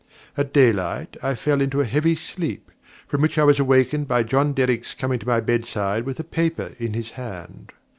At 0.35 0.51
daylight, 0.51 1.15
I 1.21 1.35
fell 1.35 1.61
into 1.61 1.79
a 1.79 1.85
heavy 1.85 2.15
sleep, 2.15 2.71
from 3.05 3.21
which 3.21 3.37
I 3.37 3.43
was 3.43 3.59
awakened 3.59 4.07
by 4.07 4.23
John 4.23 4.51
Derrick's 4.51 4.95
coming 4.95 5.19
to 5.19 5.27
my 5.27 5.41
bedside 5.41 6.05
with 6.05 6.19
a 6.19 6.23
paper 6.23 6.71
in 6.79 6.93
his 6.93 7.11
hand. 7.11 7.71